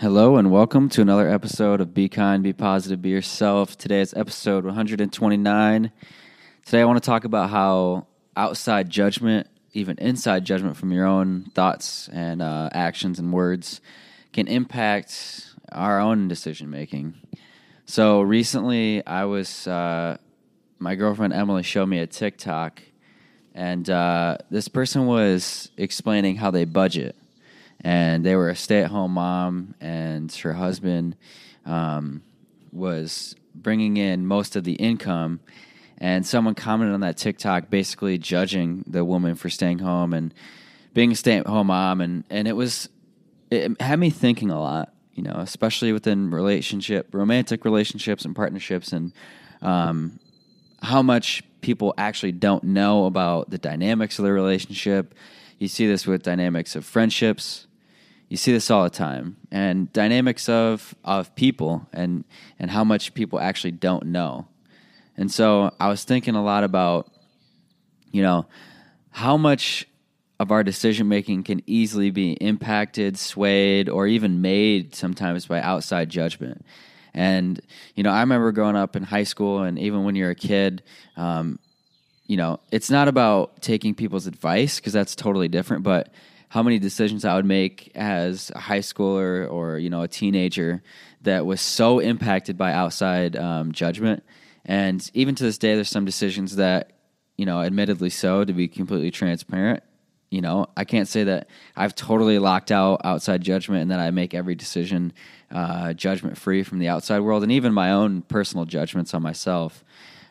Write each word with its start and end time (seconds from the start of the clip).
Hello 0.00 0.38
and 0.38 0.50
welcome 0.50 0.88
to 0.88 1.02
another 1.02 1.28
episode 1.28 1.82
of 1.82 1.92
Be 1.92 2.08
Kind, 2.08 2.42
Be 2.42 2.54
Positive, 2.54 3.02
Be 3.02 3.10
Yourself. 3.10 3.76
Today 3.76 4.00
is 4.00 4.14
episode 4.14 4.64
129. 4.64 5.92
Today 6.64 6.80
I 6.80 6.84
want 6.86 7.02
to 7.02 7.06
talk 7.06 7.24
about 7.26 7.50
how 7.50 8.06
outside 8.34 8.88
judgment, 8.88 9.46
even 9.74 9.98
inside 9.98 10.46
judgment 10.46 10.78
from 10.78 10.90
your 10.90 11.04
own 11.04 11.50
thoughts 11.54 12.08
and 12.14 12.40
uh, 12.40 12.70
actions 12.72 13.18
and 13.18 13.30
words, 13.30 13.82
can 14.32 14.48
impact 14.48 15.52
our 15.70 16.00
own 16.00 16.28
decision 16.28 16.70
making. 16.70 17.16
So 17.84 18.22
recently, 18.22 19.06
I 19.06 19.26
was, 19.26 19.66
uh, 19.66 20.16
my 20.78 20.94
girlfriend 20.94 21.34
Emily 21.34 21.62
showed 21.62 21.90
me 21.90 21.98
a 21.98 22.06
TikTok, 22.06 22.80
and 23.54 23.90
uh, 23.90 24.38
this 24.48 24.66
person 24.66 25.04
was 25.04 25.70
explaining 25.76 26.36
how 26.36 26.50
they 26.50 26.64
budget 26.64 27.16
and 27.82 28.24
they 28.24 28.36
were 28.36 28.50
a 28.50 28.56
stay-at-home 28.56 29.12
mom, 29.12 29.74
and 29.80 30.32
her 30.32 30.54
husband 30.54 31.16
um, 31.64 32.22
was 32.72 33.34
bringing 33.54 33.96
in 33.96 34.26
most 34.26 34.56
of 34.56 34.64
the 34.64 34.74
income. 34.74 35.40
And 35.98 36.26
someone 36.26 36.54
commented 36.54 36.94
on 36.94 37.00
that 37.00 37.18
TikTok, 37.18 37.68
basically 37.68 38.16
judging 38.16 38.84
the 38.86 39.04
woman 39.04 39.34
for 39.34 39.50
staying 39.50 39.80
home 39.80 40.14
and 40.14 40.32
being 40.94 41.12
a 41.12 41.14
stay-at-home 41.14 41.66
mom, 41.66 42.00
and 42.00 42.24
and 42.30 42.48
it 42.48 42.54
was 42.54 42.88
it 43.50 43.80
had 43.80 43.98
me 43.98 44.10
thinking 44.10 44.50
a 44.50 44.58
lot, 44.58 44.94
you 45.12 45.22
know, 45.22 45.36
especially 45.36 45.92
within 45.92 46.30
relationship, 46.30 47.14
romantic 47.14 47.64
relationships 47.64 48.24
and 48.24 48.34
partnerships, 48.34 48.92
and 48.92 49.12
um, 49.60 50.18
how 50.82 51.02
much 51.02 51.42
people 51.60 51.92
actually 51.98 52.32
don't 52.32 52.64
know 52.64 53.04
about 53.04 53.50
the 53.50 53.58
dynamics 53.58 54.18
of 54.18 54.24
the 54.24 54.32
relationship. 54.32 55.14
You 55.58 55.68
see 55.68 55.86
this 55.86 56.06
with 56.06 56.22
dynamics 56.22 56.74
of 56.74 56.86
friendships, 56.86 57.66
you 58.30 58.36
see 58.36 58.52
this 58.52 58.70
all 58.70 58.84
the 58.84 58.90
time. 58.90 59.36
And 59.50 59.92
dynamics 59.92 60.48
of 60.48 60.94
of 61.04 61.34
people 61.34 61.86
and 61.92 62.24
and 62.58 62.70
how 62.70 62.84
much 62.84 63.12
people 63.12 63.38
actually 63.38 63.72
don't 63.72 64.06
know. 64.06 64.46
And 65.18 65.30
so 65.30 65.74
i 65.78 65.88
was 65.88 66.04
thinking 66.04 66.34
a 66.34 66.42
lot 66.42 66.64
about 66.64 67.10
you 68.10 68.22
know 68.22 68.46
how 69.10 69.36
much 69.36 69.86
of 70.38 70.50
our 70.50 70.62
decision 70.62 71.08
making 71.08 71.42
can 71.42 71.60
easily 71.66 72.10
be 72.10 72.32
impacted 72.34 73.18
swayed 73.18 73.90
or 73.90 74.06
even 74.06 74.40
made 74.40 74.94
sometimes 74.94 75.44
by 75.44 75.60
outside 75.60 76.08
judgment. 76.08 76.64
And 77.12 77.60
you 77.96 78.04
know 78.04 78.10
i 78.10 78.20
remember 78.20 78.52
growing 78.52 78.76
up 78.76 78.94
in 78.94 79.02
high 79.02 79.24
school 79.24 79.64
and 79.64 79.76
even 79.76 80.04
when 80.04 80.14
you're 80.14 80.30
a 80.30 80.36
kid 80.36 80.84
um, 81.16 81.58
you 82.28 82.36
know 82.36 82.60
it's 82.70 82.90
not 82.90 83.08
about 83.08 83.60
taking 83.60 83.92
people's 83.92 84.28
advice 84.28 84.78
because 84.78 84.92
that's 84.92 85.16
totally 85.16 85.48
different 85.48 85.82
but 85.82 86.12
how 86.50 86.62
many 86.62 86.78
decisions 86.78 87.24
I 87.24 87.34
would 87.36 87.46
make 87.46 87.90
as 87.94 88.52
a 88.54 88.60
high 88.60 88.80
schooler 88.80 89.50
or 89.50 89.78
you 89.78 89.88
know 89.88 90.02
a 90.02 90.08
teenager 90.08 90.82
that 91.22 91.46
was 91.46 91.60
so 91.60 91.98
impacted 91.98 92.58
by 92.58 92.72
outside 92.72 93.34
um, 93.36 93.72
judgment. 93.72 94.22
And 94.64 95.10
even 95.14 95.34
to 95.36 95.44
this 95.44 95.56
day, 95.56 95.74
there's 95.74 95.88
some 95.88 96.04
decisions 96.04 96.56
that 96.56 96.92
you 97.40 97.46
know, 97.46 97.62
admittedly 97.62 98.10
so, 98.10 98.44
to 98.44 98.52
be 98.52 98.68
completely 98.68 99.10
transparent. 99.10 99.82
You 100.30 100.42
know, 100.42 100.66
I 100.76 100.84
can't 100.84 101.08
say 101.08 101.24
that 101.24 101.48
I've 101.74 101.94
totally 101.94 102.38
locked 102.38 102.70
out 102.70 103.00
outside 103.02 103.40
judgment 103.40 103.80
and 103.80 103.90
that 103.92 103.98
I 103.98 104.10
make 104.10 104.34
every 104.34 104.54
decision 104.54 105.14
uh, 105.50 105.94
judgment 105.94 106.36
free 106.36 106.62
from 106.64 106.80
the 106.80 106.88
outside 106.88 107.20
world 107.20 107.42
and 107.42 107.50
even 107.50 107.72
my 107.72 107.92
own 107.92 108.20
personal 108.20 108.66
judgments 108.66 109.14
on 109.14 109.22
myself. 109.22 109.82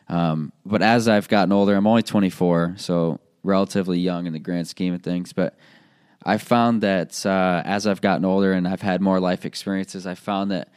Um, 0.08 0.52
but 0.64 0.82
as 0.82 1.08
I've 1.08 1.26
gotten 1.26 1.50
older, 1.50 1.74
I'm 1.74 1.88
only 1.88 2.04
24, 2.04 2.74
so 2.76 3.18
relatively 3.42 3.98
young 3.98 4.28
in 4.28 4.32
the 4.32 4.38
grand 4.38 4.68
scheme 4.68 4.94
of 4.94 5.02
things. 5.02 5.32
But 5.32 5.58
I 6.24 6.36
found 6.38 6.82
that 6.82 7.24
uh, 7.24 7.62
as 7.64 7.86
I've 7.86 8.00
gotten 8.00 8.24
older 8.24 8.52
and 8.52 8.68
I've 8.68 8.82
had 8.82 9.00
more 9.00 9.20
life 9.20 9.46
experiences, 9.46 10.06
I 10.06 10.14
found 10.14 10.50
that 10.50 10.68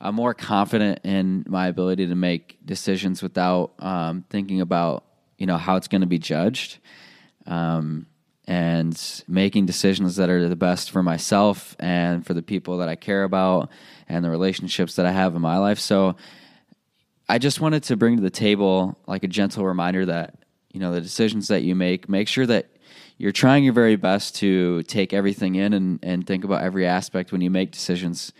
I'm 0.00 0.14
more 0.14 0.34
confident 0.34 1.00
in 1.04 1.44
my 1.48 1.68
ability 1.68 2.06
to 2.08 2.14
make 2.14 2.58
decisions 2.64 3.22
without 3.22 3.72
um, 3.78 4.24
thinking 4.30 4.60
about 4.60 5.04
you 5.38 5.46
know 5.46 5.56
how 5.56 5.76
it's 5.76 5.88
going 5.88 6.02
to 6.02 6.06
be 6.06 6.18
judged, 6.18 6.78
um, 7.46 8.06
and 8.46 9.22
making 9.26 9.66
decisions 9.66 10.16
that 10.16 10.28
are 10.28 10.48
the 10.48 10.56
best 10.56 10.90
for 10.90 11.02
myself 11.02 11.76
and 11.78 12.26
for 12.26 12.34
the 12.34 12.42
people 12.42 12.78
that 12.78 12.88
I 12.88 12.96
care 12.96 13.24
about 13.24 13.70
and 14.08 14.24
the 14.24 14.30
relationships 14.30 14.96
that 14.96 15.06
I 15.06 15.12
have 15.12 15.34
in 15.34 15.40
my 15.40 15.56
life. 15.56 15.78
So 15.78 16.16
I 17.28 17.38
just 17.38 17.60
wanted 17.60 17.84
to 17.84 17.96
bring 17.96 18.16
to 18.16 18.22
the 18.22 18.30
table 18.30 18.98
like 19.06 19.22
a 19.22 19.28
gentle 19.28 19.64
reminder 19.64 20.04
that 20.06 20.34
you 20.72 20.80
know 20.80 20.92
the 20.92 21.00
decisions 21.00 21.48
that 21.48 21.62
you 21.62 21.74
make, 21.74 22.08
make 22.08 22.28
sure 22.28 22.46
that 22.46 22.70
you're 23.20 23.32
trying 23.32 23.64
your 23.64 23.74
very 23.74 23.96
best 23.96 24.36
to 24.36 24.82
take 24.84 25.12
everything 25.12 25.54
in 25.54 25.74
and, 25.74 25.98
and 26.02 26.26
think 26.26 26.42
about 26.42 26.62
every 26.62 26.86
aspect 26.86 27.32
when 27.32 27.42
you 27.42 27.50
make 27.50 27.70
decisions. 27.70 28.32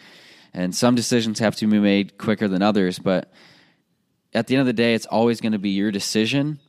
And 0.54 0.74
some 0.74 0.94
decisions 0.94 1.38
have 1.38 1.54
to 1.56 1.66
be 1.66 1.78
made 1.78 2.16
quicker 2.16 2.48
than 2.48 2.62
others, 2.62 2.98
but 2.98 3.30
at 4.32 4.46
the 4.46 4.54
end 4.54 4.60
of 4.60 4.66
the 4.66 4.72
day, 4.72 4.94
it's 4.94 5.04
always 5.04 5.42
going 5.42 5.52
to 5.52 5.58
be 5.58 5.68
your 5.68 5.90
decision. 5.90 6.60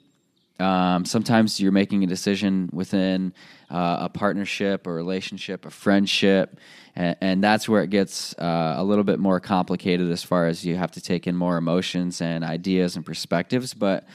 Um, 0.59 1.05
sometimes 1.05 1.61
you're 1.61 1.71
making 1.71 2.03
a 2.03 2.07
decision 2.07 2.69
within 2.73 3.33
uh, 3.69 3.99
a 4.01 4.09
partnership, 4.09 4.87
a 4.87 4.91
relationship, 4.91 5.65
a 5.65 5.69
friendship, 5.69 6.59
and, 6.97 7.15
and 7.21 7.41
that's 7.41 7.69
where 7.69 7.81
it 7.81 7.91
gets 7.91 8.33
uh, 8.37 8.73
a 8.77 8.83
little 8.83 9.05
bit 9.05 9.19
more 9.19 9.39
complicated 9.39 10.11
as 10.11 10.21
far 10.21 10.47
as 10.47 10.65
you 10.65 10.75
have 10.75 10.91
to 10.91 11.01
take 11.01 11.27
in 11.27 11.35
more 11.37 11.55
emotions 11.55 12.19
and 12.19 12.43
ideas 12.43 12.97
and 12.97 13.05
perspectives. 13.05 13.73
But 13.73 14.05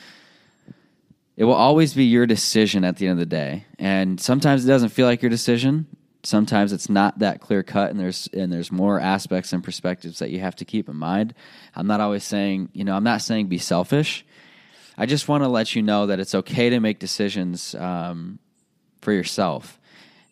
it 1.36 1.44
will 1.44 1.54
always 1.54 1.94
be 1.94 2.04
your 2.04 2.26
decision 2.26 2.84
at 2.84 2.96
the 2.96 3.06
end 3.06 3.12
of 3.12 3.18
the 3.18 3.26
day. 3.26 3.66
And 3.78 4.20
sometimes 4.20 4.64
it 4.64 4.68
doesn't 4.68 4.88
feel 4.88 5.06
like 5.06 5.22
your 5.22 5.30
decision. 5.30 5.86
Sometimes 6.22 6.72
it's 6.72 6.88
not 6.88 7.18
that 7.18 7.40
clear 7.40 7.62
cut 7.62 7.90
and 7.90 8.00
there's 8.00 8.28
and 8.32 8.52
there's 8.52 8.72
more 8.72 8.98
aspects 8.98 9.52
and 9.52 9.62
perspectives 9.62 10.18
that 10.18 10.30
you 10.30 10.40
have 10.40 10.56
to 10.56 10.64
keep 10.64 10.88
in 10.88 10.96
mind. 10.96 11.34
I'm 11.74 11.86
not 11.86 12.00
always 12.00 12.24
saying, 12.24 12.70
you 12.72 12.84
know, 12.84 12.96
I'm 12.96 13.04
not 13.04 13.22
saying 13.22 13.46
be 13.46 13.58
selfish. 13.58 14.24
I 14.98 15.06
just 15.06 15.28
want 15.28 15.44
to 15.44 15.48
let 15.48 15.76
you 15.76 15.82
know 15.82 16.06
that 16.06 16.18
it's 16.18 16.34
okay 16.34 16.70
to 16.70 16.80
make 16.80 16.98
decisions 16.98 17.74
um, 17.74 18.38
for 19.02 19.12
yourself. 19.12 19.78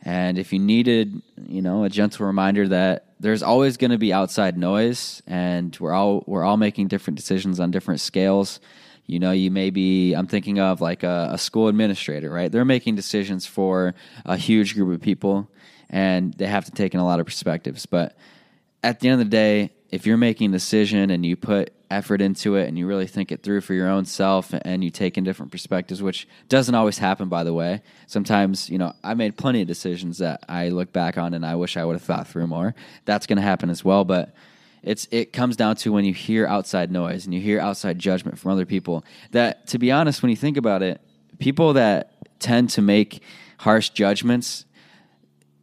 And 0.02 0.38
if 0.38 0.52
you 0.52 0.58
needed, 0.58 1.22
you 1.46 1.62
know, 1.62 1.84
a 1.84 1.90
gentle 1.90 2.26
reminder 2.26 2.68
that 2.68 3.06
there's 3.20 3.42
always 3.42 3.76
going 3.76 3.90
to 3.90 3.98
be 3.98 4.12
outside 4.12 4.58
noise, 4.58 5.22
and 5.26 5.76
we're 5.80 5.92
all 5.92 6.24
we're 6.26 6.44
all 6.44 6.56
making 6.56 6.88
different 6.88 7.16
decisions 7.16 7.60
on 7.60 7.70
different 7.70 8.00
scales. 8.00 8.58
You 9.06 9.18
know, 9.18 9.32
you 9.32 9.50
may 9.50 9.70
be, 9.70 10.14
I'm 10.14 10.26
thinking 10.26 10.58
of 10.60 10.80
like 10.80 11.02
a, 11.02 11.30
a 11.32 11.38
school 11.38 11.68
administrator, 11.68 12.30
right? 12.30 12.50
They're 12.50 12.64
making 12.64 12.94
decisions 12.94 13.44
for 13.44 13.94
a 14.24 14.36
huge 14.36 14.74
group 14.74 14.94
of 14.94 15.02
people 15.02 15.50
and 15.90 16.32
they 16.34 16.46
have 16.46 16.64
to 16.64 16.70
take 16.70 16.94
in 16.94 17.00
a 17.00 17.04
lot 17.04 17.20
of 17.20 17.26
perspectives. 17.26 17.86
But 17.86 18.16
at 18.82 19.00
the 19.00 19.08
end 19.08 19.20
of 19.20 19.26
the 19.26 19.30
day, 19.30 19.70
if 19.90 20.06
you're 20.06 20.16
making 20.16 20.50
a 20.50 20.52
decision 20.52 21.10
and 21.10 21.24
you 21.24 21.36
put 21.36 21.72
effort 21.90 22.20
into 22.20 22.56
it 22.56 22.66
and 22.66 22.76
you 22.76 22.86
really 22.86 23.06
think 23.06 23.30
it 23.30 23.42
through 23.42 23.60
for 23.60 23.74
your 23.74 23.88
own 23.88 24.04
self 24.04 24.52
and 24.52 24.82
you 24.82 24.90
take 24.90 25.16
in 25.16 25.24
different 25.24 25.52
perspectives, 25.52 26.02
which 26.02 26.26
doesn't 26.48 26.74
always 26.74 26.98
happen, 26.98 27.28
by 27.28 27.44
the 27.44 27.52
way. 27.52 27.82
Sometimes, 28.06 28.68
you 28.68 28.78
know, 28.78 28.92
I 29.04 29.14
made 29.14 29.36
plenty 29.36 29.62
of 29.62 29.68
decisions 29.68 30.18
that 30.18 30.44
I 30.48 30.70
look 30.70 30.92
back 30.92 31.16
on 31.16 31.34
and 31.34 31.46
I 31.46 31.54
wish 31.54 31.76
I 31.76 31.84
would 31.84 31.94
have 31.94 32.02
thought 32.02 32.26
through 32.26 32.48
more. 32.48 32.74
That's 33.04 33.26
going 33.26 33.36
to 33.36 33.42
happen 33.42 33.70
as 33.70 33.84
well. 33.84 34.04
But 34.04 34.34
it's 34.84 35.08
it 35.10 35.32
comes 35.32 35.56
down 35.56 35.76
to 35.76 35.92
when 35.92 36.04
you 36.04 36.14
hear 36.14 36.46
outside 36.46 36.90
noise 36.92 37.24
and 37.24 37.34
you 37.34 37.40
hear 37.40 37.58
outside 37.58 37.98
judgment 37.98 38.38
from 38.38 38.52
other 38.52 38.66
people. 38.66 39.04
That 39.32 39.66
to 39.68 39.78
be 39.78 39.90
honest, 39.90 40.22
when 40.22 40.30
you 40.30 40.36
think 40.36 40.56
about 40.56 40.82
it, 40.82 41.00
people 41.38 41.72
that 41.72 42.12
tend 42.38 42.70
to 42.70 42.82
make 42.82 43.22
harsh 43.58 43.88
judgments 43.90 44.66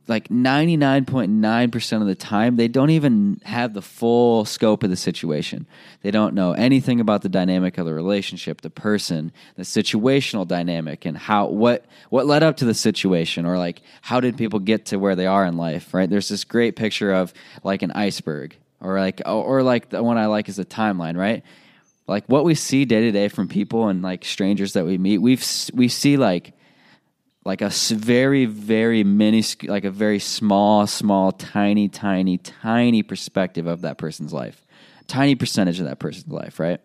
like 0.08 0.28
99.9% 0.30 2.02
of 2.02 2.08
the 2.08 2.16
time 2.16 2.56
they 2.56 2.68
don't 2.68 2.90
even 2.90 3.40
have 3.46 3.74
the 3.74 3.82
full 3.82 4.44
scope 4.46 4.84
of 4.84 4.90
the 4.90 4.96
situation 4.96 5.68
they 6.02 6.12
don't 6.12 6.34
know 6.34 6.54
anything 6.54 7.00
about 7.00 7.22
the 7.22 7.30
dynamic 7.30 7.78
of 7.78 7.86
the 7.86 7.94
relationship 7.94 8.62
the 8.62 8.70
person 8.70 9.32
the 9.56 9.64
situational 9.64 10.48
dynamic 10.48 11.06
and 11.06 11.18
how 11.18 11.48
what 11.48 11.86
what 12.10 12.26
led 12.26 12.44
up 12.44 12.58
to 12.58 12.66
the 12.66 12.74
situation 12.74 13.46
or 13.46 13.58
like 13.58 13.82
how 14.02 14.20
did 14.20 14.36
people 14.38 14.60
get 14.60 14.86
to 14.86 14.98
where 14.98 15.16
they 15.16 15.28
are 15.28 15.46
in 15.46 15.56
life 15.56 15.94
right 15.94 16.10
there's 16.10 16.30
this 16.30 16.44
great 16.44 16.76
picture 16.76 17.14
of 17.14 17.34
like 17.64 17.82
an 17.82 17.92
iceberg 17.92 18.58
or 18.82 19.00
like 19.00 19.22
oh, 19.26 19.42
or 19.42 19.64
like 19.64 19.90
the 19.90 20.04
one 20.04 20.18
I 20.18 20.26
like 20.26 20.50
is 20.50 20.58
the 20.58 20.66
timeline, 20.66 21.16
right? 21.16 21.44
Like 22.08 22.26
what 22.28 22.44
we 22.44 22.56
see 22.56 22.84
day 22.86 23.02
to 23.02 23.12
day 23.12 23.30
from 23.30 23.48
people 23.48 23.88
and 23.88 24.02
like 24.02 24.26
strangers 24.26 24.74
that 24.74 24.86
we 24.86 24.98
meet, 24.98 25.20
we've 25.20 25.46
we 25.74 25.88
see 25.88 26.18
like 26.18 26.54
like 27.46 27.62
a 27.62 27.70
very 27.70 28.46
very 28.46 29.04
mini 29.04 29.44
like 29.64 29.86
a 29.86 29.92
very 29.92 30.20
small 30.20 30.86
small 30.88 31.32
tiny 31.32 31.88
tiny 31.88 32.38
tiny 32.38 33.04
perspective 33.04 33.68
of 33.68 33.82
that 33.82 33.98
person's 33.98 34.34
life. 34.34 34.66
Tiny 35.08 35.36
percentage 35.36 35.80
of 35.80 35.86
that 35.86 36.00
person's 36.00 36.32
life 36.32 36.60
right? 36.60 36.82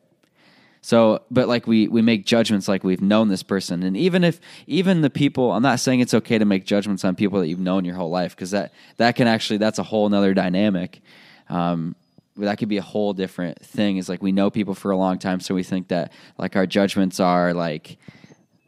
So 0.83 1.23
but 1.31 1.49
like 1.49 1.67
we 1.67 1.89
we 1.89 2.03
make 2.03 2.27
judgments 2.27 2.69
like 2.69 2.85
we've 2.85 3.03
known 3.03 3.29
this 3.29 3.43
person. 3.43 3.83
And 3.83 3.97
even 3.97 4.23
if 4.23 4.39
even 4.67 5.01
the 5.01 5.11
people 5.11 5.53
i'm 5.53 5.63
not 5.63 5.81
saying 5.81 6.01
it's 6.01 6.15
okay 6.15 6.39
to 6.39 6.45
make 6.45 6.67
judgments 6.67 7.05
on 7.05 7.17
people 7.17 7.41
that 7.41 7.49
you've 7.49 7.59
known 7.59 7.85
your 7.85 7.97
whole 7.97 8.11
life 8.11 8.37
because 8.37 8.53
that 8.53 8.73
that 8.99 9.17
can 9.17 9.27
actually 9.27 9.57
that's 9.57 9.79
a 9.79 9.83
whole 9.83 10.09
nother 10.09 10.35
dynamic 10.35 11.01
um, 11.49 11.95
that 12.37 12.59
could 12.59 12.69
be 12.69 12.77
a 12.77 12.83
whole 12.83 13.13
different 13.13 13.65
thing. 13.65 13.97
Is 13.97 14.09
like 14.09 14.23
we 14.23 14.33
know 14.33 14.51
people 14.51 14.75
for 14.75 14.91
a 14.91 14.97
long 14.97 15.19
time, 15.19 15.41
so 15.41 15.55
we 15.55 15.63
think 15.63 15.89
that 15.89 16.13
like 16.39 16.57
our 16.57 16.67
judgments 16.67 17.21
are 17.21 17.55
like 17.55 17.99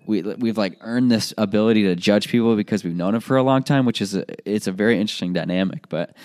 we 0.06 0.22
we've 0.22 0.58
like 0.58 0.78
earned 0.80 1.10
this 1.10 1.34
ability 1.36 1.84
to 1.84 1.94
judge 1.94 2.28
people 2.28 2.56
because 2.56 2.82
we've 2.82 2.96
known 2.96 3.12
them 3.12 3.20
for 3.20 3.36
a 3.36 3.42
long 3.42 3.62
time, 3.62 3.84
which 3.84 4.00
is 4.00 4.14
a, 4.14 4.24
it's 4.50 4.66
a 4.66 4.72
very 4.72 4.98
interesting 4.98 5.32
dynamic. 5.32 5.88
But 5.88 6.16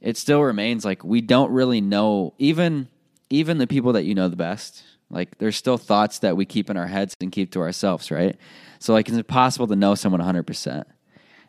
it 0.00 0.18
still 0.18 0.42
remains 0.42 0.84
like 0.84 1.02
we 1.02 1.22
don't 1.22 1.50
really 1.50 1.80
know 1.80 2.34
even 2.38 2.88
even 3.30 3.58
the 3.58 3.66
people 3.66 3.94
that 3.94 4.04
you 4.04 4.14
know 4.14 4.28
the 4.28 4.36
best. 4.36 4.84
Like 5.10 5.38
there's 5.38 5.56
still 5.56 5.78
thoughts 5.78 6.18
that 6.20 6.36
we 6.36 6.44
keep 6.44 6.68
in 6.68 6.76
our 6.76 6.86
heads 6.86 7.16
and 7.20 7.32
keep 7.32 7.52
to 7.52 7.60
ourselves, 7.60 8.10
right? 8.10 8.36
So 8.78 8.92
like 8.92 9.08
it's 9.08 9.16
impossible 9.16 9.66
to 9.68 9.76
know 9.76 9.94
someone 9.94 10.20
100%. 10.20 10.84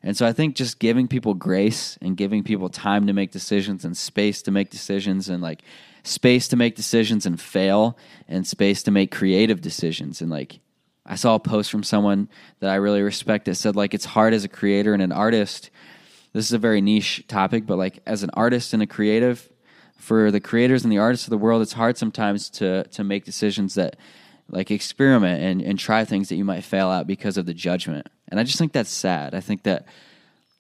And 0.06 0.16
so 0.16 0.28
I 0.28 0.34
think 0.34 0.56
just 0.56 0.78
giving 0.78 1.07
people 1.07 1.34
grace 1.34 1.98
and 2.00 2.16
giving 2.16 2.44
people 2.44 2.69
time 2.69 3.07
to 3.07 3.13
make 3.13 3.31
decisions 3.31 3.84
and 3.84 3.98
space 3.98 4.44
to 4.44 4.52
make 4.52 4.69
decisions 4.69 5.28
and 5.30 5.42
like 5.42 5.63
space 6.04 6.48
to 6.50 6.56
make 6.56 6.75
decisions 6.75 7.25
and 7.25 7.42
fail 7.42 7.98
and 8.28 8.46
space 8.46 8.84
to 8.84 8.92
make 8.92 9.12
creative 9.12 9.62
decisions 9.62 10.22
and 10.22 10.30
like 10.30 10.60
I 11.07 11.16
saw 11.16 11.36
a 11.36 11.40
post 11.40 11.72
from 11.72 11.84
someone 11.84 12.30
that 12.60 12.69
I 12.69 12.75
really 12.75 13.02
respect 13.02 13.46
that 13.46 13.56
said 13.56 13.75
like 13.75 13.94
it's 13.94 14.06
hard 14.06 14.34
as 14.34 14.44
a 14.44 14.48
creator 14.48 14.94
and 14.94 15.02
an 15.02 15.12
artist. 15.12 15.69
This 16.34 16.46
is 16.46 16.54
a 16.54 16.58
very 16.58 16.81
niche 16.81 17.24
topic, 17.28 17.66
but 17.66 17.78
like 17.78 18.00
as 18.06 18.24
an 18.24 18.31
artist 18.34 18.74
and 18.74 18.81
a 18.81 18.88
creative, 18.88 19.50
for 19.98 20.30
the 20.30 20.40
creators 20.40 20.84
and 20.84 20.92
the 20.92 20.98
artists 20.98 21.25
of 21.28 21.31
the 21.31 21.38
world, 21.38 21.62
it's 21.62 21.74
hard 21.74 21.98
sometimes 21.98 22.50
to 22.51 22.84
to 22.86 23.04
make 23.04 23.24
decisions 23.24 23.75
that 23.75 23.96
like 24.50 24.72
experiment 24.72 25.42
and, 25.42 25.62
and 25.62 25.80
try 25.80 26.06
things 26.06 26.30
that 26.30 26.36
you 26.36 26.46
might 26.46 26.64
fail 26.64 26.92
at 26.92 27.08
because 27.08 27.38
of 27.38 27.46
the 27.46 27.54
judgment. 27.54 28.08
And 28.30 28.40
I 28.40 28.44
just 28.44 28.58
think 28.58 28.74
that's 28.74 28.90
sad. 28.90 29.34
I 29.34 29.40
think 29.40 29.64
that 29.64 29.88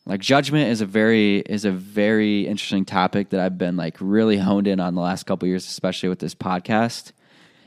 like 0.05 0.21
judgment 0.21 0.69
is 0.69 0.81
a 0.81 0.85
very 0.85 1.39
is 1.39 1.65
a 1.65 1.71
very 1.71 2.47
interesting 2.47 2.85
topic 2.85 3.29
that 3.29 3.39
I've 3.39 3.57
been 3.57 3.75
like 3.75 3.97
really 3.99 4.37
honed 4.37 4.67
in 4.67 4.79
on 4.79 4.95
the 4.95 5.01
last 5.01 5.25
couple 5.25 5.47
years, 5.47 5.65
especially 5.65 6.09
with 6.09 6.19
this 6.19 6.35
podcast. 6.35 7.11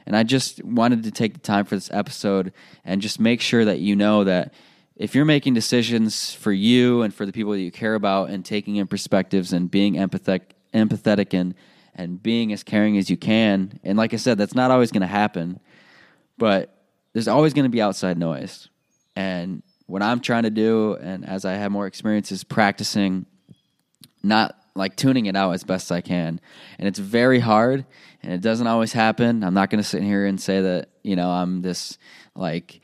And 0.06 0.16
I 0.16 0.22
just 0.22 0.64
wanted 0.64 1.02
to 1.02 1.10
take 1.10 1.34
the 1.34 1.40
time 1.40 1.64
for 1.64 1.74
this 1.74 1.90
episode 1.92 2.52
and 2.84 3.02
just 3.02 3.20
make 3.20 3.40
sure 3.40 3.64
that 3.64 3.80
you 3.80 3.94
know 3.94 4.24
that 4.24 4.54
if 4.96 5.14
you're 5.14 5.24
making 5.24 5.54
decisions 5.54 6.32
for 6.32 6.50
you 6.50 7.02
and 7.02 7.12
for 7.12 7.26
the 7.26 7.32
people 7.32 7.52
that 7.52 7.60
you 7.60 7.70
care 7.70 7.94
about 7.94 8.30
and 8.30 8.44
taking 8.44 8.76
in 8.76 8.86
perspectives 8.86 9.52
and 9.52 9.70
being 9.70 9.94
empathetic 9.94 10.42
empathetic 10.74 11.38
and 11.38 11.54
and 11.94 12.22
being 12.22 12.52
as 12.52 12.62
caring 12.62 12.96
as 12.96 13.10
you 13.10 13.16
can, 13.16 13.80
and 13.82 13.98
like 13.98 14.14
I 14.14 14.16
said, 14.16 14.38
that's 14.38 14.54
not 14.54 14.70
always 14.70 14.92
going 14.92 15.00
to 15.00 15.08
happen, 15.08 15.58
but 16.38 16.74
there's 17.12 17.28
always 17.28 17.52
going 17.52 17.64
to 17.64 17.70
be 17.70 17.82
outside 17.82 18.16
noise. 18.16 18.68
And 19.16 19.62
what 19.86 20.02
I'm 20.02 20.20
trying 20.20 20.44
to 20.44 20.50
do, 20.50 20.94
and 20.94 21.26
as 21.26 21.44
I 21.44 21.54
have 21.54 21.72
more 21.72 21.86
experience, 21.86 22.30
is 22.30 22.44
practicing 22.44 23.26
not 24.22 24.56
like 24.74 24.96
tuning 24.96 25.26
it 25.26 25.36
out 25.36 25.52
as 25.52 25.64
best 25.64 25.90
I 25.90 26.00
can. 26.00 26.40
And 26.78 26.88
it's 26.88 26.98
very 26.98 27.40
hard 27.40 27.84
and 28.22 28.32
it 28.32 28.40
doesn't 28.40 28.66
always 28.66 28.92
happen. 28.92 29.42
I'm 29.42 29.54
not 29.54 29.70
going 29.70 29.82
to 29.82 29.88
sit 29.88 30.02
here 30.02 30.24
and 30.24 30.40
say 30.40 30.60
that, 30.60 30.90
you 31.02 31.16
know, 31.16 31.30
I'm 31.30 31.62
this 31.62 31.98
like 32.34 32.80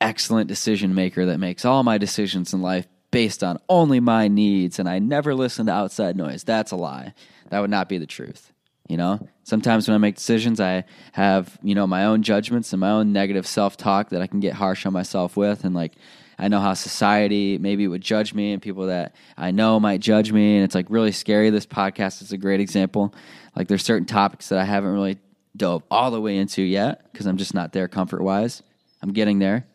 excellent 0.00 0.48
decision 0.48 0.94
maker 0.94 1.26
that 1.26 1.38
makes 1.38 1.64
all 1.64 1.82
my 1.82 1.98
decisions 1.98 2.52
in 2.52 2.60
life 2.62 2.86
based 3.10 3.42
on 3.42 3.58
only 3.68 4.00
my 4.00 4.28
needs 4.28 4.78
and 4.78 4.88
I 4.88 4.98
never 4.98 5.34
listen 5.34 5.66
to 5.66 5.72
outside 5.72 6.16
noise. 6.16 6.44
That's 6.44 6.72
a 6.72 6.76
lie. 6.76 7.14
That 7.50 7.60
would 7.60 7.70
not 7.70 7.88
be 7.88 7.98
the 7.98 8.06
truth. 8.06 8.52
You 8.88 8.96
know, 8.96 9.28
sometimes 9.44 9.86
when 9.86 9.94
I 9.94 9.98
make 9.98 10.16
decisions, 10.16 10.60
I 10.60 10.84
have, 11.12 11.58
you 11.62 11.74
know, 11.74 11.86
my 11.86 12.06
own 12.06 12.22
judgments 12.22 12.72
and 12.72 12.80
my 12.80 12.90
own 12.90 13.12
negative 13.12 13.46
self 13.46 13.76
talk 13.76 14.08
that 14.10 14.22
I 14.22 14.26
can 14.26 14.40
get 14.40 14.54
harsh 14.54 14.86
on 14.86 14.94
myself 14.94 15.36
with. 15.36 15.64
And 15.64 15.74
like, 15.74 15.92
I 16.38 16.48
know 16.48 16.60
how 16.60 16.72
society 16.72 17.58
maybe 17.58 17.86
would 17.86 18.00
judge 18.00 18.32
me 18.32 18.52
and 18.52 18.62
people 18.62 18.86
that 18.86 19.14
I 19.36 19.50
know 19.50 19.78
might 19.78 20.00
judge 20.00 20.32
me. 20.32 20.56
And 20.56 20.64
it's 20.64 20.74
like 20.74 20.86
really 20.88 21.12
scary. 21.12 21.50
This 21.50 21.66
podcast 21.66 22.22
is 22.22 22.32
a 22.32 22.38
great 22.38 22.60
example. 22.60 23.14
Like 23.54 23.68
there's 23.68 23.84
certain 23.84 24.06
topics 24.06 24.48
that 24.48 24.58
I 24.58 24.64
haven't 24.64 24.92
really 24.92 25.18
dove 25.54 25.82
all 25.90 26.10
the 26.10 26.20
way 26.20 26.38
into 26.38 26.62
yet 26.62 27.12
because 27.12 27.26
I'm 27.26 27.36
just 27.36 27.52
not 27.52 27.72
there 27.72 27.88
comfort 27.88 28.22
wise. 28.22 28.62
I'm 29.02 29.12
getting 29.12 29.38
there. 29.38 29.66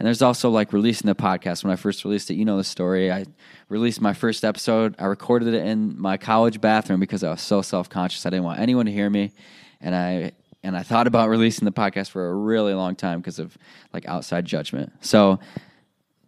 And 0.00 0.06
there's 0.06 0.22
also 0.22 0.48
like 0.48 0.72
releasing 0.72 1.08
the 1.08 1.14
podcast. 1.14 1.62
When 1.62 1.70
I 1.70 1.76
first 1.76 2.06
released 2.06 2.30
it, 2.30 2.34
you 2.34 2.46
know 2.46 2.56
the 2.56 2.64
story. 2.64 3.12
I 3.12 3.26
released 3.68 4.00
my 4.00 4.14
first 4.14 4.46
episode. 4.46 4.94
I 4.98 5.04
recorded 5.04 5.52
it 5.52 5.66
in 5.66 6.00
my 6.00 6.16
college 6.16 6.58
bathroom 6.58 7.00
because 7.00 7.22
I 7.22 7.28
was 7.30 7.42
so 7.42 7.60
self 7.60 7.90
conscious. 7.90 8.24
I 8.24 8.30
didn't 8.30 8.46
want 8.46 8.60
anyone 8.60 8.86
to 8.86 8.92
hear 8.92 9.10
me. 9.10 9.30
And 9.78 9.94
I 9.94 10.32
and 10.62 10.74
I 10.74 10.84
thought 10.84 11.06
about 11.06 11.28
releasing 11.28 11.66
the 11.66 11.70
podcast 11.70 12.08
for 12.08 12.30
a 12.30 12.34
really 12.34 12.72
long 12.72 12.96
time 12.96 13.20
because 13.20 13.38
of 13.38 13.58
like 13.92 14.08
outside 14.08 14.46
judgment. 14.46 14.90
So 15.02 15.38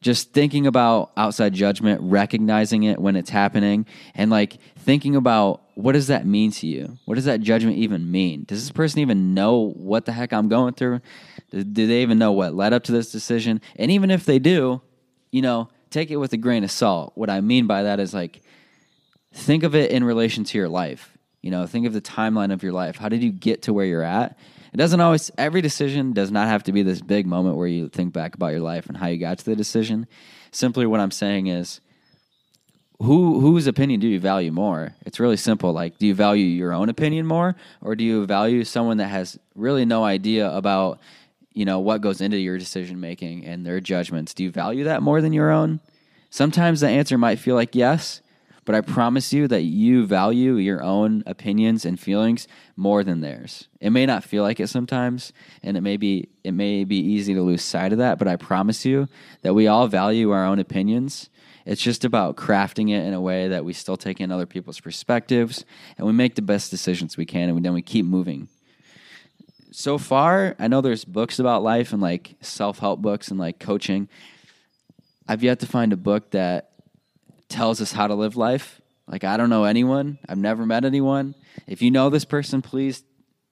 just 0.02 0.34
thinking 0.34 0.66
about 0.66 1.10
outside 1.16 1.54
judgment, 1.54 2.02
recognizing 2.02 2.82
it 2.82 2.98
when 2.98 3.16
it's 3.16 3.30
happening, 3.30 3.86
and 4.14 4.30
like 4.30 4.58
thinking 4.80 5.16
about 5.16 5.61
what 5.74 5.92
does 5.92 6.08
that 6.08 6.26
mean 6.26 6.50
to 6.52 6.66
you? 6.66 6.98
What 7.04 7.14
does 7.14 7.24
that 7.24 7.40
judgment 7.40 7.78
even 7.78 8.10
mean? 8.10 8.44
Does 8.44 8.62
this 8.62 8.72
person 8.72 9.00
even 9.00 9.34
know 9.34 9.72
what 9.74 10.04
the 10.04 10.12
heck 10.12 10.32
I'm 10.32 10.48
going 10.48 10.74
through? 10.74 11.00
Do, 11.50 11.64
do 11.64 11.86
they 11.86 12.02
even 12.02 12.18
know 12.18 12.32
what 12.32 12.54
led 12.54 12.72
up 12.72 12.84
to 12.84 12.92
this 12.92 13.10
decision? 13.10 13.60
And 13.76 13.90
even 13.90 14.10
if 14.10 14.24
they 14.24 14.38
do, 14.38 14.82
you 15.30 15.42
know, 15.42 15.68
take 15.90 16.10
it 16.10 16.16
with 16.16 16.32
a 16.32 16.36
grain 16.36 16.64
of 16.64 16.70
salt. 16.70 17.12
What 17.14 17.30
I 17.30 17.40
mean 17.40 17.66
by 17.66 17.84
that 17.84 18.00
is 18.00 18.12
like, 18.12 18.42
think 19.32 19.62
of 19.62 19.74
it 19.74 19.90
in 19.90 20.04
relation 20.04 20.44
to 20.44 20.58
your 20.58 20.68
life. 20.68 21.16
You 21.40 21.50
know, 21.50 21.66
think 21.66 21.86
of 21.86 21.92
the 21.92 22.00
timeline 22.00 22.52
of 22.52 22.62
your 22.62 22.72
life. 22.72 22.96
How 22.96 23.08
did 23.08 23.22
you 23.22 23.32
get 23.32 23.62
to 23.62 23.72
where 23.72 23.86
you're 23.86 24.02
at? 24.02 24.38
It 24.72 24.78
doesn't 24.78 25.00
always, 25.00 25.30
every 25.36 25.60
decision 25.60 26.12
does 26.12 26.30
not 26.30 26.48
have 26.48 26.62
to 26.64 26.72
be 26.72 26.82
this 26.82 27.02
big 27.02 27.26
moment 27.26 27.56
where 27.56 27.66
you 27.66 27.88
think 27.88 28.12
back 28.12 28.34
about 28.34 28.52
your 28.52 28.60
life 28.60 28.86
and 28.86 28.96
how 28.96 29.08
you 29.08 29.18
got 29.18 29.38
to 29.38 29.44
the 29.44 29.56
decision. 29.56 30.06
Simply 30.50 30.86
what 30.86 31.00
I'm 31.00 31.10
saying 31.10 31.48
is, 31.48 31.81
who 33.02 33.40
whose 33.40 33.66
opinion 33.66 34.00
do 34.00 34.08
you 34.08 34.20
value 34.20 34.52
more? 34.52 34.94
It's 35.04 35.20
really 35.20 35.36
simple. 35.36 35.72
Like, 35.72 35.98
do 35.98 36.06
you 36.06 36.14
value 36.14 36.44
your 36.44 36.72
own 36.72 36.88
opinion 36.88 37.26
more, 37.26 37.56
or 37.80 37.96
do 37.96 38.04
you 38.04 38.26
value 38.26 38.64
someone 38.64 38.98
that 38.98 39.08
has 39.08 39.38
really 39.54 39.84
no 39.84 40.04
idea 40.04 40.50
about, 40.50 41.00
you 41.52 41.64
know, 41.64 41.80
what 41.80 42.00
goes 42.00 42.20
into 42.20 42.38
your 42.38 42.58
decision 42.58 43.00
making 43.00 43.44
and 43.44 43.66
their 43.66 43.80
judgments? 43.80 44.34
Do 44.34 44.44
you 44.44 44.50
value 44.50 44.84
that 44.84 45.02
more 45.02 45.20
than 45.20 45.32
your 45.32 45.50
own? 45.50 45.80
Sometimes 46.30 46.80
the 46.80 46.88
answer 46.88 47.18
might 47.18 47.38
feel 47.38 47.56
like 47.56 47.74
yes, 47.74 48.22
but 48.64 48.74
I 48.74 48.80
promise 48.80 49.32
you 49.32 49.48
that 49.48 49.62
you 49.62 50.06
value 50.06 50.54
your 50.54 50.82
own 50.82 51.22
opinions 51.26 51.84
and 51.84 51.98
feelings 51.98 52.46
more 52.76 53.02
than 53.02 53.20
theirs. 53.20 53.68
It 53.80 53.90
may 53.90 54.06
not 54.06 54.24
feel 54.24 54.42
like 54.44 54.60
it 54.60 54.68
sometimes, 54.68 55.32
and 55.62 55.76
it 55.76 55.80
may 55.80 55.96
be 55.96 56.28
it 56.44 56.52
may 56.52 56.84
be 56.84 56.96
easy 56.96 57.34
to 57.34 57.42
lose 57.42 57.62
sight 57.62 57.92
of 57.92 57.98
that, 57.98 58.18
but 58.18 58.28
I 58.28 58.36
promise 58.36 58.84
you 58.84 59.08
that 59.42 59.54
we 59.54 59.66
all 59.66 59.88
value 59.88 60.30
our 60.30 60.44
own 60.44 60.58
opinions. 60.58 61.28
It's 61.64 61.82
just 61.82 62.04
about 62.04 62.36
crafting 62.36 62.90
it 62.90 63.04
in 63.04 63.14
a 63.14 63.20
way 63.20 63.48
that 63.48 63.64
we 63.64 63.72
still 63.72 63.96
take 63.96 64.20
in 64.20 64.32
other 64.32 64.46
people's 64.46 64.80
perspectives 64.80 65.64
and 65.96 66.06
we 66.06 66.12
make 66.12 66.34
the 66.34 66.42
best 66.42 66.70
decisions 66.70 67.16
we 67.16 67.26
can 67.26 67.48
and 67.48 67.64
then 67.64 67.72
we 67.72 67.82
keep 67.82 68.04
moving. 68.04 68.48
So 69.70 69.96
far, 69.96 70.54
I 70.58 70.68
know 70.68 70.80
there's 70.80 71.04
books 71.04 71.38
about 71.38 71.62
life 71.62 71.92
and 71.92 72.02
like 72.02 72.34
self-help 72.40 73.00
books 73.00 73.28
and 73.28 73.38
like 73.38 73.58
coaching. 73.58 74.08
I've 75.26 75.42
yet 75.42 75.60
to 75.60 75.66
find 75.66 75.92
a 75.92 75.96
book 75.96 76.32
that 76.32 76.72
tells 77.48 77.80
us 77.80 77.92
how 77.92 78.06
to 78.06 78.14
live 78.14 78.36
life. 78.36 78.80
Like, 79.06 79.24
I 79.24 79.36
don't 79.36 79.50
know 79.50 79.64
anyone. 79.64 80.18
I've 80.28 80.38
never 80.38 80.66
met 80.66 80.84
anyone. 80.84 81.34
If 81.66 81.82
you 81.82 81.90
know 81.90 82.10
this 82.10 82.24
person, 82.24 82.62
please. 82.62 83.02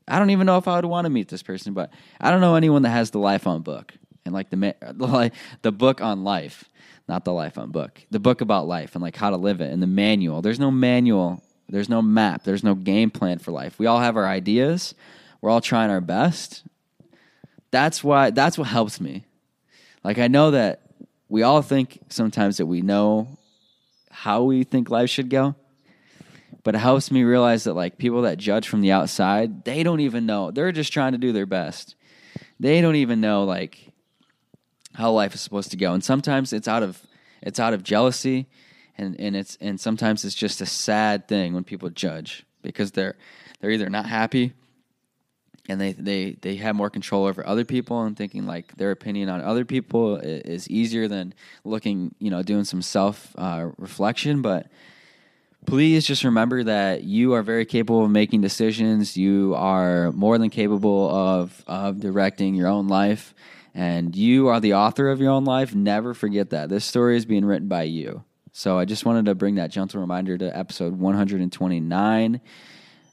I 0.08 0.18
don't 0.18 0.30
even 0.30 0.46
know 0.46 0.58
if 0.58 0.66
I 0.66 0.76
would 0.76 0.84
want 0.84 1.04
to 1.04 1.10
meet 1.10 1.28
this 1.28 1.42
person, 1.42 1.72
but 1.72 1.90
I 2.20 2.30
don't 2.30 2.40
know 2.40 2.54
anyone 2.54 2.82
that 2.82 2.90
has 2.90 3.10
the 3.10 3.18
life 3.18 3.46
on 3.46 3.62
book 3.62 3.92
and 4.24 4.34
like 4.34 4.50
the 4.50 4.56
the, 4.80 5.32
the 5.62 5.72
book 5.72 6.00
on 6.00 6.24
life, 6.24 6.64
not 7.10 7.24
the 7.24 7.32
life 7.32 7.58
on 7.58 7.72
book, 7.72 8.00
the 8.12 8.20
book 8.20 8.40
about 8.40 8.68
life 8.68 8.94
and 8.94 9.02
like 9.02 9.16
how 9.16 9.30
to 9.30 9.36
live 9.36 9.60
it 9.60 9.72
and 9.72 9.82
the 9.82 9.86
manual. 9.88 10.40
There's 10.42 10.60
no 10.60 10.70
manual. 10.70 11.42
There's 11.68 11.88
no 11.88 12.00
map. 12.00 12.44
There's 12.44 12.62
no 12.62 12.76
game 12.76 13.10
plan 13.10 13.40
for 13.40 13.50
life. 13.50 13.78
We 13.80 13.86
all 13.86 13.98
have 13.98 14.16
our 14.16 14.26
ideas. 14.26 14.94
We're 15.40 15.50
all 15.50 15.60
trying 15.60 15.90
our 15.90 16.00
best. 16.00 16.62
That's 17.72 18.04
why. 18.04 18.30
That's 18.30 18.56
what 18.56 18.68
helps 18.68 19.00
me. 19.00 19.24
Like 20.04 20.18
I 20.18 20.28
know 20.28 20.52
that 20.52 20.82
we 21.28 21.42
all 21.42 21.62
think 21.62 21.98
sometimes 22.08 22.58
that 22.58 22.66
we 22.66 22.80
know 22.80 23.38
how 24.10 24.44
we 24.44 24.62
think 24.62 24.88
life 24.88 25.10
should 25.10 25.30
go. 25.30 25.56
But 26.62 26.76
it 26.76 26.78
helps 26.78 27.10
me 27.10 27.24
realize 27.24 27.64
that 27.64 27.74
like 27.74 27.98
people 27.98 28.22
that 28.22 28.38
judge 28.38 28.68
from 28.68 28.82
the 28.82 28.92
outside, 28.92 29.64
they 29.64 29.82
don't 29.82 30.00
even 30.00 30.26
know. 30.26 30.52
They're 30.52 30.72
just 30.72 30.92
trying 30.92 31.12
to 31.12 31.18
do 31.18 31.32
their 31.32 31.46
best. 31.46 31.96
They 32.60 32.80
don't 32.80 32.96
even 32.96 33.20
know 33.20 33.44
like 33.44 33.89
how 34.94 35.10
life 35.12 35.34
is 35.34 35.40
supposed 35.40 35.70
to 35.70 35.76
go. 35.76 35.92
And 35.92 36.02
sometimes 36.02 36.52
it's 36.52 36.68
out 36.68 36.82
of 36.82 37.02
it's 37.42 37.58
out 37.58 37.72
of 37.72 37.82
jealousy 37.82 38.46
and, 38.98 39.18
and 39.18 39.34
it's 39.34 39.56
and 39.60 39.80
sometimes 39.80 40.24
it's 40.24 40.34
just 40.34 40.60
a 40.60 40.66
sad 40.66 41.26
thing 41.28 41.54
when 41.54 41.64
people 41.64 41.88
judge 41.90 42.44
because 42.62 42.92
they're 42.92 43.16
they're 43.60 43.70
either 43.70 43.88
not 43.88 44.06
happy 44.06 44.52
and 45.70 45.80
they, 45.80 45.92
they, 45.92 46.32
they 46.40 46.56
have 46.56 46.74
more 46.74 46.90
control 46.90 47.26
over 47.26 47.46
other 47.46 47.64
people 47.64 48.02
and 48.02 48.16
thinking 48.16 48.46
like 48.46 48.76
their 48.76 48.90
opinion 48.90 49.28
on 49.28 49.40
other 49.40 49.64
people 49.64 50.16
is 50.16 50.68
easier 50.68 51.08
than 51.08 51.32
looking, 51.64 52.14
you 52.18 52.30
know, 52.30 52.42
doing 52.42 52.64
some 52.64 52.82
self 52.82 53.34
uh, 53.38 53.68
reflection. 53.78 54.42
But 54.42 54.66
please 55.66 56.06
just 56.06 56.24
remember 56.24 56.64
that 56.64 57.04
you 57.04 57.34
are 57.34 57.42
very 57.42 57.64
capable 57.64 58.04
of 58.04 58.10
making 58.10 58.40
decisions. 58.40 59.16
You 59.16 59.54
are 59.56 60.12
more 60.12 60.38
than 60.38 60.50
capable 60.50 61.08
of, 61.10 61.62
of 61.66 62.00
directing 62.00 62.54
your 62.54 62.68
own 62.68 62.88
life. 62.88 63.34
And 63.74 64.14
you 64.16 64.48
are 64.48 64.60
the 64.60 64.74
author 64.74 65.10
of 65.10 65.20
your 65.20 65.30
own 65.30 65.44
life. 65.44 65.74
Never 65.74 66.14
forget 66.14 66.50
that. 66.50 66.68
This 66.68 66.84
story 66.84 67.16
is 67.16 67.24
being 67.24 67.44
written 67.44 67.68
by 67.68 67.84
you. 67.84 68.24
So 68.52 68.78
I 68.78 68.84
just 68.84 69.04
wanted 69.04 69.26
to 69.26 69.34
bring 69.34 69.56
that 69.56 69.70
gentle 69.70 70.00
reminder 70.00 70.36
to 70.36 70.56
episode 70.56 70.94
129. 70.94 72.40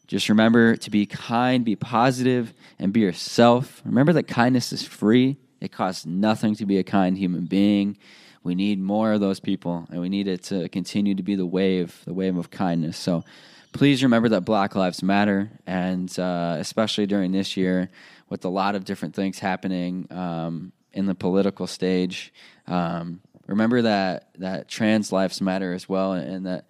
Just 0.08 0.30
remember 0.30 0.76
to 0.78 0.90
be 0.90 1.06
kind, 1.06 1.64
be 1.64 1.76
positive, 1.76 2.54
and 2.80 2.92
be 2.92 3.02
yourself. 3.02 3.82
Remember 3.86 4.14
that 4.14 4.24
kindness 4.24 4.74
is 4.74 4.84
free. 4.84 5.38
It 5.60 5.72
costs 5.72 6.06
nothing 6.06 6.56
to 6.56 6.66
be 6.66 6.80
a 6.80 6.84
kind 6.84 7.18
human 7.18 7.46
being. 7.46 7.98
We 8.44 8.56
need 8.56 8.80
more 8.80 9.14
of 9.14 9.20
those 9.20 9.40
people, 9.40 9.86
and 9.92 10.00
we 10.00 10.10
need 10.10 10.28
it 10.28 10.44
to 10.44 10.70
continue 10.70 11.16
to 11.16 11.24
be 11.24 11.36
the 11.36 11.46
wave, 11.46 12.02
the 12.06 12.14
wave 12.14 12.38
of 12.38 12.50
kindness. 12.50 12.98
So 12.98 13.26
please 13.74 14.02
remember 14.02 14.30
that 14.30 14.42
Black 14.42 14.76
Lives 14.76 15.04
Matter, 15.04 15.52
and 15.68 16.18
uh, 16.18 16.56
especially 16.58 17.06
during 17.06 17.32
this 17.32 17.58
year 17.58 17.90
with 18.30 18.46
a 18.46 18.50
lot 18.50 18.76
of 18.76 18.84
different 18.84 19.16
things 19.16 19.40
happening 19.40 20.08
um, 20.12 20.72
in 20.94 21.06
the 21.06 21.16
political 21.16 21.68
stage. 21.68 22.34
Um, 22.68 23.22
remember 23.46 23.82
that 23.84 24.30
that 24.40 24.68
trans 24.68 25.12
lives 25.12 25.42
matter 25.42 25.74
as 25.74 25.88
well, 25.88 26.14
and 26.14 26.46
that 26.46 26.66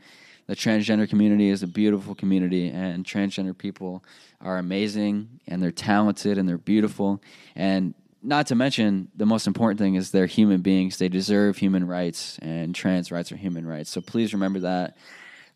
the 0.48 0.56
transgender 0.56 1.10
community 1.10 1.50
is 1.50 1.64
a 1.64 1.68
beautiful 1.68 2.16
community, 2.16 2.70
and 2.70 3.04
transgender 3.06 3.58
people 3.58 4.04
are 4.40 4.58
amazing, 4.58 5.40
and 5.48 5.62
they're 5.62 5.72
talented, 5.72 6.38
and 6.38 6.48
they're 6.48 6.58
beautiful, 6.58 7.22
and 7.56 7.94
not 8.24 8.48
to 8.48 8.56
mention 8.56 9.10
the 9.16 9.26
most 9.26 9.48
important 9.48 9.80
thing 9.80 9.96
is 9.96 10.12
they're 10.12 10.26
human 10.26 10.62
beings. 10.62 10.98
They 10.98 11.08
deserve 11.08 11.58
human 11.58 11.88
rights, 11.88 12.38
and 12.42 12.74
trans 12.74 13.12
rights 13.12 13.32
are 13.32 13.38
human 13.38 13.66
rights. 13.66 13.90
So 13.90 14.02
please 14.02 14.34
remember 14.34 14.60
that. 14.60 14.98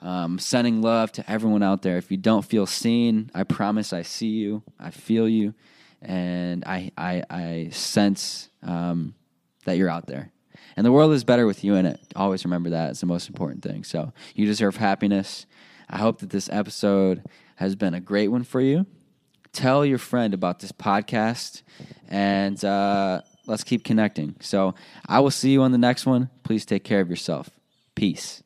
Um, 0.02 0.40
sending 0.40 0.82
love 0.82 1.12
to 1.14 1.30
everyone 1.30 1.64
out 1.64 1.82
there. 1.82 1.98
If 1.98 2.10
you 2.10 2.18
don't 2.18 2.44
feel 2.44 2.66
seen, 2.66 3.30
I 3.36 3.44
promise 3.44 3.94
I 3.94 4.02
see 4.02 4.30
you, 4.30 4.64
I 4.80 4.90
feel 4.90 5.30
you, 5.30 5.54
and 6.02 6.64
I 6.66 6.92
I, 6.98 7.24
I 7.30 7.70
sense 7.72 8.50
um, 8.64 9.16
that 9.66 9.78
you're 9.78 9.90
out 9.90 10.08
there. 10.08 10.32
And 10.78 10.86
the 10.86 10.92
world 10.92 11.12
is 11.12 11.24
better 11.24 11.46
with 11.46 11.64
you 11.64 11.76
in 11.76 11.86
it. 11.86 12.00
Always 12.16 12.46
remember 12.46 12.70
that. 12.70 12.92
It's 12.92 13.02
the 13.02 13.06
most 13.06 13.28
important 13.28 13.62
thing. 13.62 13.84
So 13.84 14.14
you 14.36 14.46
deserve 14.46 14.78
happiness. 14.78 15.46
I 15.90 15.98
hope 15.98 16.20
that 16.20 16.30
this 16.30 16.50
episode 16.50 17.24
has 17.58 17.76
been 17.76 17.94
a 17.94 18.00
great 18.00 18.30
one 18.30 18.44
for 18.44 18.62
you. 18.62 18.86
Tell 19.52 19.86
your 19.86 19.98
friend 19.98 20.34
about 20.34 20.60
this 20.60 20.72
podcast, 20.72 21.62
and 22.08 22.64
uh, 22.64 23.22
let's 23.48 23.66
keep 23.66 23.84
connecting. 23.84 24.36
So 24.40 24.76
I 25.06 25.20
will 25.20 25.32
see 25.32 25.52
you 25.52 25.62
on 25.62 25.74
the 25.74 25.78
next 25.78 26.06
one. 26.06 26.30
Please 26.44 26.66
take 26.66 26.86
care 26.86 27.02
of 27.02 27.10
yourself. 27.10 27.50
Peace. 27.94 28.42